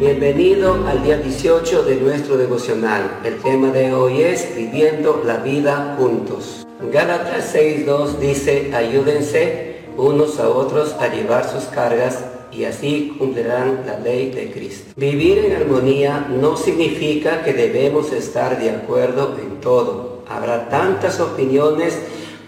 Bienvenido 0.00 0.86
al 0.86 1.02
día 1.02 1.18
18 1.18 1.82
de 1.82 1.96
nuestro 1.96 2.38
devocional. 2.38 3.20
El 3.22 3.36
tema 3.36 3.68
de 3.68 3.92
hoy 3.92 4.22
es 4.22 4.56
Viviendo 4.56 5.22
la 5.26 5.36
vida 5.36 5.94
juntos. 5.98 6.66
Gálatas 6.90 7.54
6.2 7.54 8.16
dice, 8.16 8.72
ayúdense 8.74 9.82
unos 9.98 10.40
a 10.40 10.48
otros 10.48 10.94
a 10.94 11.08
llevar 11.08 11.46
sus 11.46 11.64
cargas 11.64 12.24
y 12.50 12.64
así 12.64 13.14
cumplirán 13.18 13.82
la 13.84 13.98
ley 13.98 14.30
de 14.30 14.50
Cristo. 14.50 14.90
Vivir 14.96 15.36
en 15.36 15.54
armonía 15.54 16.28
no 16.30 16.56
significa 16.56 17.42
que 17.44 17.52
debemos 17.52 18.10
estar 18.10 18.58
de 18.58 18.70
acuerdo 18.70 19.36
en 19.38 19.60
todo. 19.60 20.24
Habrá 20.30 20.70
tantas 20.70 21.20
opiniones 21.20 21.98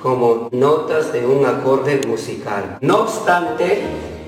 como 0.00 0.48
notas 0.52 1.12
de 1.12 1.26
un 1.26 1.44
acorde 1.44 2.00
musical. 2.08 2.78
No 2.80 3.02
obstante, 3.02 3.82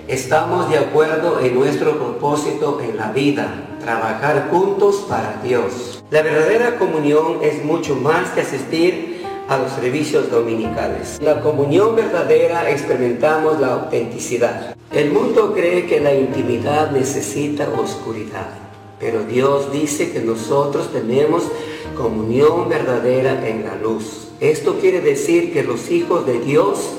estamos 0.09 0.69
de 0.69 0.79
acuerdo 0.79 1.41
en 1.41 1.55
nuestro 1.55 1.97
propósito 1.99 2.81
en 2.83 2.97
la 2.97 3.13
vida, 3.13 3.79
trabajar 3.81 4.49
juntos 4.51 5.07
para 5.09 5.41
Dios. 5.43 6.05
La 6.11 6.23
verdadera 6.23 6.79
comunión 6.79 7.39
es 7.43 7.65
mucho 7.65 7.97
más 7.97 8.31
que 8.31 8.43
asistir 8.43 9.23
a 9.49 9.59
los 9.59 9.73
servicios 9.73 10.31
dominicales. 10.31 11.19
La 11.23 11.41
comunión 11.41 11.97
verdadera 11.97 12.71
experimentamos 12.71 13.61
la 13.61 13.75
autenticidad. 13.75 14.77
El 14.93 15.11
mundo 15.11 15.53
cree 15.55 15.87
que 15.87 16.01
la 16.01 16.15
intimidad 16.15 16.91
necesita 16.91 17.69
oscuridad, 17.69 18.49
pero 19.01 19.25
Dios 19.25 19.73
dice 19.73 20.13
que 20.13 20.21
nosotros 20.21 20.93
tenemos 20.93 21.45
comunión 21.97 22.69
verdadera 22.69 23.47
en 23.47 23.65
la 23.65 23.77
luz. 23.77 24.29
Esto 24.41 24.79
quiere 24.81 25.01
decir 25.01 25.53
que 25.53 25.63
los 25.63 25.91
hijos 25.91 26.27
de 26.27 26.41
Dios 26.41 26.91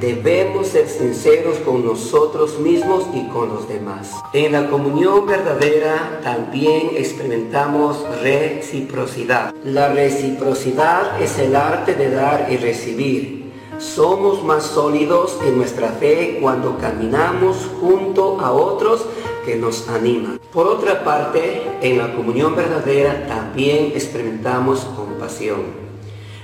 debemos 0.00 0.68
ser 0.68 0.88
sinceros 0.88 1.58
con 1.58 1.84
nosotros 1.84 2.58
mismos 2.58 3.06
y 3.14 3.28
con 3.28 3.48
los 3.48 3.68
demás. 3.68 4.12
En 4.32 4.52
la 4.52 4.68
comunión 4.68 5.26
verdadera 5.26 6.20
también 6.22 6.90
experimentamos 6.96 8.04
reciprocidad. 8.22 9.54
La 9.64 9.88
reciprocidad 9.88 11.20
es 11.20 11.38
el 11.38 11.56
arte 11.56 11.94
de 11.94 12.10
dar 12.10 12.48
y 12.50 12.56
recibir. 12.56 13.52
Somos 13.78 14.44
más 14.44 14.64
sólidos 14.64 15.38
en 15.44 15.56
nuestra 15.56 15.88
fe 15.88 16.38
cuando 16.40 16.78
caminamos 16.78 17.68
junto 17.80 18.40
a 18.40 18.52
otros 18.52 19.04
que 19.44 19.56
nos 19.56 19.88
animan. 19.88 20.40
Por 20.52 20.66
otra 20.66 21.04
parte, 21.04 21.62
en 21.82 21.98
la 21.98 22.14
comunión 22.14 22.54
verdadera 22.54 23.26
también 23.26 23.86
experimentamos 23.86 24.80
compasión. 24.96 25.84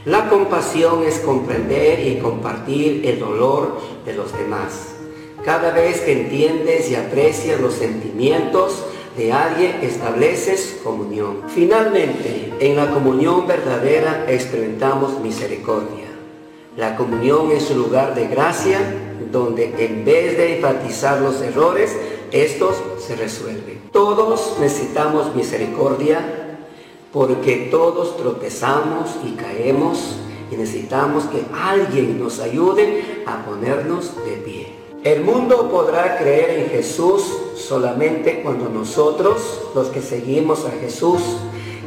La 0.07 0.31
compasión 0.31 1.03
es 1.03 1.19
comprender 1.19 2.07
y 2.07 2.21
compartir 2.21 3.03
el 3.05 3.21
dolor 3.21 3.79
de 4.07 4.15
los 4.15 4.33
demás. 4.33 4.95
Cada 5.45 5.73
vez 5.73 6.01
que 6.01 6.13
entiendes 6.13 6.91
y 6.91 6.95
aprecias 6.95 7.61
los 7.61 7.75
sentimientos 7.75 8.83
de 9.19 9.31
alguien, 9.31 9.77
estableces 9.83 10.81
comunión. 10.83 11.43
Finalmente, 11.49 12.55
en 12.61 12.77
la 12.77 12.91
comunión 12.91 13.47
verdadera 13.47 14.25
experimentamos 14.27 15.21
misericordia. 15.21 16.07
La 16.79 16.97
comunión 16.97 17.51
es 17.51 17.71
un 17.71 17.79
lugar 17.79 18.15
de 18.15 18.27
gracia 18.27 18.79
donde 19.31 19.75
en 19.85 20.07
vez 20.07 20.35
de 20.39 20.57
enfatizar 20.57 21.21
los 21.21 21.43
errores, 21.43 21.95
estos 22.33 22.77
se 23.07 23.17
resuelven. 23.17 23.83
Todos 23.93 24.57
necesitamos 24.61 25.35
misericordia 25.35 26.50
porque 27.13 27.69
todos 27.71 28.17
tropezamos 28.17 29.11
y 29.25 29.33
caemos 29.33 30.17
y 30.51 30.57
necesitamos 30.57 31.25
que 31.25 31.45
alguien 31.53 32.19
nos 32.19 32.41
ayude 32.41 33.23
a 33.27 33.45
ponernos 33.45 34.15
de 34.25 34.33
pie. 34.37 34.81
El 35.03 35.23
mundo 35.23 35.71
podrá 35.71 36.19
creer 36.19 36.61
en 36.61 36.71
Jesús 36.71 37.23
solamente 37.57 38.43
cuando 38.43 38.69
nosotros, 38.69 39.63
los 39.75 39.89
que 39.89 40.03
seguimos 40.03 40.67
a 40.67 40.71
Jesús, 40.73 41.23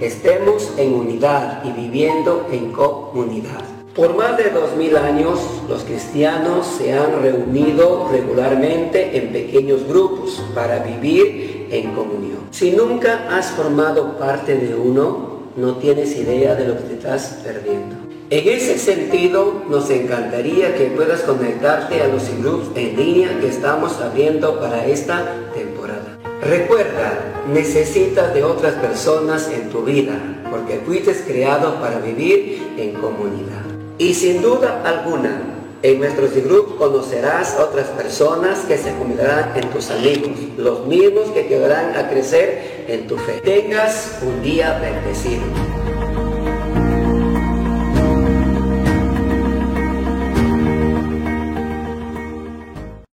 estemos 0.02 0.72
en 0.78 0.94
unidad 0.94 1.64
y 1.64 1.72
viviendo 1.72 2.48
en 2.52 2.72
comunidad. 2.72 3.64
Por 3.96 4.16
más 4.16 4.38
de 4.38 4.50
dos 4.50 4.75
mil 4.75 4.98
años, 4.98 5.40
los 5.69 5.84
cristianos 5.84 6.66
se 6.66 6.94
han 6.94 7.22
reunido 7.22 8.09
regularmente 8.12 9.16
en 9.16 9.31
pequeños 9.31 9.88
grupos 9.88 10.44
para 10.56 10.80
vivir 10.80 11.68
en 11.69 11.92
comunión. 11.92 12.12
Si 12.53 12.69
nunca 12.69 13.36
has 13.36 13.50
formado 13.50 14.16
parte 14.19 14.56
de 14.56 14.75
uno, 14.75 15.40
no 15.58 15.78
tienes 15.78 16.16
idea 16.16 16.53
de 16.53 16.68
lo 16.68 16.78
que 16.78 16.84
te 16.84 16.94
estás 16.94 17.40
perdiendo. 17.44 17.96
En 18.30 18.47
ese 18.47 18.78
sentido, 18.78 19.64
nos 19.68 19.90
encantaría 19.90 20.75
que 20.75 20.86
puedas 20.96 21.22
conectarte 21.22 22.03
a 22.03 22.09
los 22.09 22.30
grupos 22.38 22.69
en 22.75 22.96
línea 22.96 23.40
que 23.40 23.47
estamos 23.47 24.00
abriendo 24.00 24.59
para 24.59 24.86
esta 24.86 25.25
temporada. 25.56 26.19
Recuerda, 26.44 27.42
necesitas 27.52 28.31
de 28.36 28.44
otras 28.44 28.75
personas 28.75 29.50
en 29.50 29.72
tu 29.72 29.81
vida, 29.81 30.13
porque 30.52 30.80
fuiste 30.86 31.12
creado 31.25 31.81
para 31.81 31.97
vivir 32.02 32.62
en 32.78 32.94
comunidad. 32.94 33.63
Y 33.97 34.13
sin 34.13 34.44
duda 34.44 34.84
alguna, 34.86 35.42
en 35.84 36.00
nuestros 36.00 36.34
grupos 36.34 36.76
conocerás 36.78 37.58
otras 37.60 37.88
personas 37.88 38.60
que 38.60 38.78
se 38.78 38.96
convertirán 38.96 39.52
en 39.56 39.70
tus 39.70 39.92
amigos, 39.92 40.32
los 40.58 40.88
mismos 40.88 41.30
que 41.32 41.44
te 41.44 41.56
ayudarán 41.56 41.98
a 41.98 42.10
crecer 42.10 42.86
en 42.88 43.06
tu 43.06 43.18
fe. 43.18 43.42
Tengas 43.44 44.20
un 44.22 44.42
día 44.42 44.80
bendecido. 44.80 45.44